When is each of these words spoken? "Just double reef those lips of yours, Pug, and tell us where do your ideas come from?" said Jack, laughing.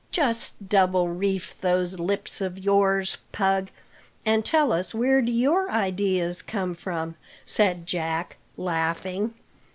"Just 0.11 0.67
double 0.67 1.09
reef 1.09 1.61
those 1.61 1.99
lips 1.99 2.41
of 2.41 2.57
yours, 2.57 3.19
Pug, 3.31 3.69
and 4.25 4.43
tell 4.43 4.71
us 4.71 4.95
where 4.95 5.21
do 5.21 5.31
your 5.31 5.69
ideas 5.69 6.41
come 6.41 6.73
from?" 6.73 7.13
said 7.45 7.85
Jack, 7.85 8.37
laughing. 8.57 9.35